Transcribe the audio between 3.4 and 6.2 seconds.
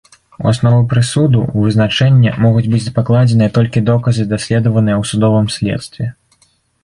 толькі доказы даследаваныя ў судовым следстве.